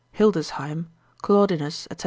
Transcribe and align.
Hildesheim, 0.13 0.87
Claudinus, 1.23 1.85
&c. 1.91 1.97